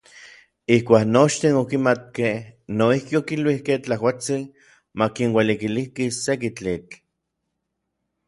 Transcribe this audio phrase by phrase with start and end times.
[0.75, 2.37] Ijkuak nochtin okimatkej,
[2.79, 4.43] noijki okiluikej Tlakuatsin
[5.01, 6.91] makinualikiliki seki tlitl.